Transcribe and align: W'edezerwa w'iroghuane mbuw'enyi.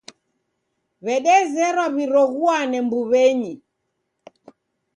W'edezerwa 1.03 1.85
w'iroghuane 1.95 2.77
mbuw'enyi. 2.85 3.53